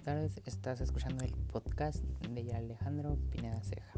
[0.00, 3.92] tardes, estás escuchando el podcast de Alejandro Pineda Ceja.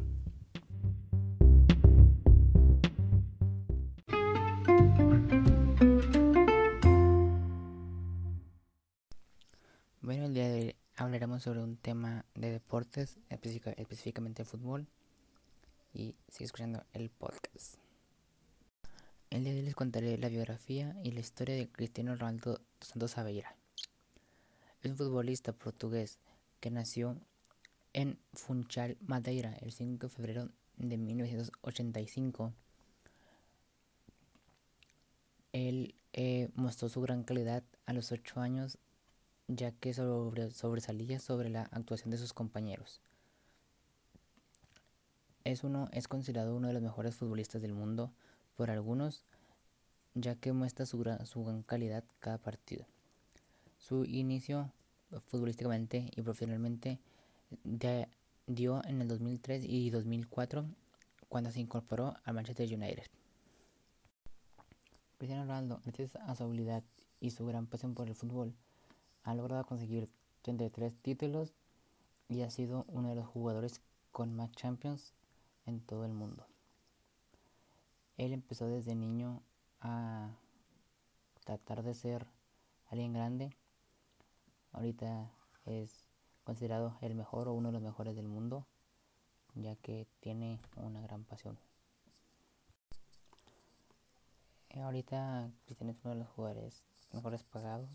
[10.01, 14.87] Bueno, el día de hoy hablaremos sobre un tema de deportes, específicamente fútbol,
[15.93, 17.75] y sigue escuchando el podcast.
[19.29, 23.17] El día de hoy les contaré la biografía y la historia de Cristiano Ronaldo Santos
[23.17, 23.58] Aveira.
[24.81, 26.19] Es un futbolista portugués
[26.61, 27.17] que nació
[27.91, 32.53] en Funchal, Madeira, el 5 de febrero de 1985.
[35.51, 38.77] Él eh, mostró su gran calidad a los 8 años,
[39.49, 43.01] ya que sobresalía sobre la actuación de sus compañeros.
[45.43, 48.13] Es, uno, es considerado uno de los mejores futbolistas del mundo
[48.55, 49.25] por algunos,
[50.13, 52.85] ya que muestra su su gran calidad cada partido.
[53.79, 54.71] Su inicio
[55.25, 56.99] futbolísticamente y profesionalmente
[58.45, 60.65] dio en el 2003 y 2004
[61.27, 63.05] cuando se incorporó al Manchester United.
[65.17, 66.83] Cristiano Ronaldo, gracias a su habilidad
[67.19, 68.53] y su gran pasión por el fútbol,
[69.23, 70.09] ha logrado conseguir
[70.43, 71.53] 33 títulos
[72.29, 75.13] y ha sido uno de los jugadores con más Champions
[75.65, 76.47] en todo el mundo.
[78.17, 79.41] Él empezó desde niño
[79.81, 80.29] a
[81.43, 82.27] tratar de ser
[82.89, 83.55] alguien grande.
[84.71, 85.31] Ahorita
[85.65, 86.05] es
[86.43, 88.65] considerado el mejor o uno de los mejores del mundo,
[89.55, 91.57] ya que tiene una gran pasión.
[94.75, 97.89] Ahorita Cristiano es uno de los jugadores mejores pagados.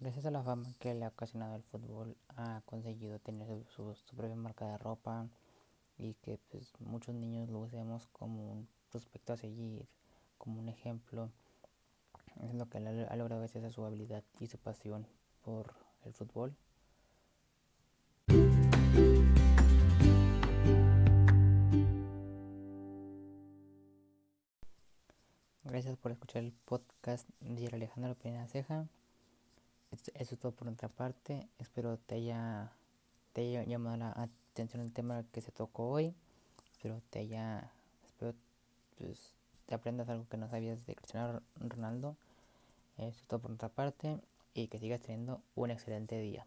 [0.00, 4.34] Gracias a la fama que le ha ocasionado el fútbol, ha conseguido tener su, propia
[4.34, 5.28] marca de ropa
[5.96, 9.86] y que pues, muchos niños lo usemos como un prospecto a seguir,
[10.38, 11.30] como un ejemplo
[12.42, 15.06] es lo que ha logrado gracias a su habilidad y su pasión
[15.46, 15.72] por
[16.04, 16.56] el fútbol.
[25.62, 28.86] Gracias por escuchar el podcast de Alejandro Pena Ceja.
[29.92, 31.48] Eso es todo por nuestra parte.
[31.60, 32.72] Espero te haya,
[33.32, 34.10] te haya llamado la
[34.50, 36.12] atención el tema que se tocó hoy.
[36.72, 37.70] Espero te haya,
[38.04, 38.34] espero
[38.98, 39.36] pues,
[39.66, 42.16] te aprendas algo que no sabías de Cristiano Ronaldo.
[42.98, 44.18] Eso es todo por nuestra parte
[44.62, 46.46] y que sigas teniendo un excelente día.